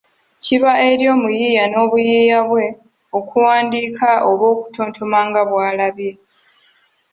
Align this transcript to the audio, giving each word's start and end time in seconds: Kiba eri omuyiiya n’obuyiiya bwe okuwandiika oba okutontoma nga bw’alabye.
Kiba 0.43 0.71
eri 0.89 1.05
omuyiiya 1.13 1.63
n’obuyiiya 1.69 2.39
bwe 2.49 2.65
okuwandiika 3.17 4.09
oba 4.29 4.45
okutontoma 4.53 5.19
nga 5.27 5.41
bw’alabye. 5.49 6.11